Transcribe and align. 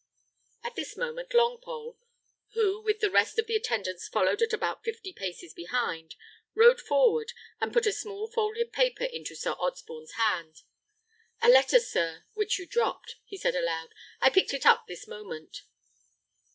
At 0.63 0.73
this 0.75 0.97
moment 0.97 1.29
Longpole, 1.29 1.97
who 2.55 2.81
with 2.81 3.01
the 3.01 3.11
rest 3.11 3.37
of 3.37 3.45
the 3.45 3.55
attendants 3.55 4.07
followed 4.07 4.41
at 4.41 4.51
about 4.51 4.83
fifty 4.83 5.13
paces 5.13 5.53
behind, 5.53 6.15
rode 6.55 6.81
forward, 6.81 7.33
and 7.59 7.71
put 7.71 7.85
a 7.85 7.91
small 7.93 8.25
folded 8.27 8.73
paper 8.73 9.03
into 9.03 9.35
Sir 9.35 9.51
Osborne's 9.59 10.13
hands. 10.13 10.63
"A 11.43 11.49
letter, 11.49 11.79
sir, 11.79 12.25
which 12.33 12.57
you 12.57 12.65
dropped," 12.65 13.17
said 13.31 13.53
he 13.53 13.59
aloud; 13.59 13.93
"I 14.19 14.31
picked 14.31 14.55
it 14.55 14.65
up 14.65 14.87
this 14.87 15.07
moment." 15.07 15.61